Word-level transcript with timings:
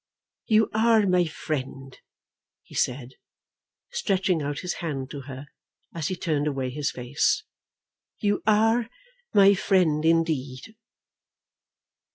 "You 0.47 0.71
are 0.73 1.05
my 1.05 1.25
friend," 1.25 1.95
he 2.63 2.73
said, 2.73 3.11
stretching 3.91 4.41
out 4.41 4.61
his 4.61 4.73
hand 4.81 5.11
to 5.11 5.21
her 5.29 5.45
as 5.93 6.07
he 6.07 6.15
turned 6.15 6.47
away 6.47 6.71
his 6.71 6.89
face. 6.89 7.43
"You 8.19 8.41
are 8.47 8.89
my 9.35 9.53
friend, 9.53 10.03
indeed." 10.03 10.75